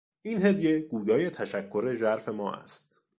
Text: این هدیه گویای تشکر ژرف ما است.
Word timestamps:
این 0.21 0.45
هدیه 0.45 0.79
گویای 0.79 1.29
تشکر 1.29 1.95
ژرف 1.95 2.29
ما 2.29 2.53
است. 2.53 3.01